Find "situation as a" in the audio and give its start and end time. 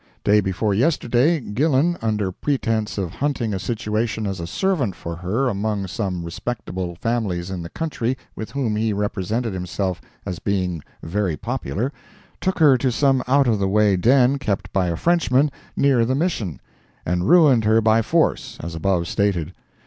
3.59-4.47